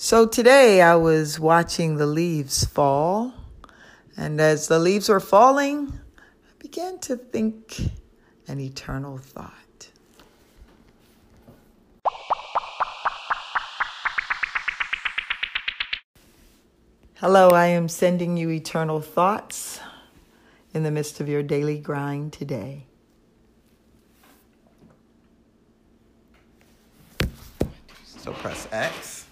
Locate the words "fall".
2.64-3.34